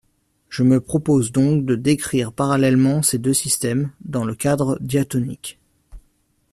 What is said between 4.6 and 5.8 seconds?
diatonique.